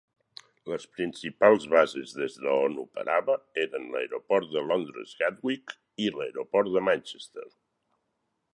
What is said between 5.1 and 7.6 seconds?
Gatwick i l'aeroport de Manchester.